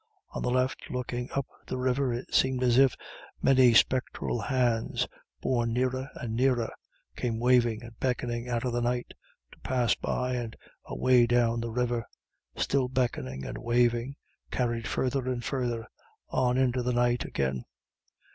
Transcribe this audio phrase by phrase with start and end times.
[0.31, 2.95] On the left, looking up the river, it seemed as if
[3.39, 5.07] many spectral hands,
[5.41, 6.71] borne nearer and nearer,
[7.15, 9.13] came waving and beckoning out of the night,
[9.51, 12.03] to pass by and away down the river,
[12.55, 14.15] still beckoning and waving,
[14.49, 15.85] carried further and further,
[16.29, 17.63] on into the night again.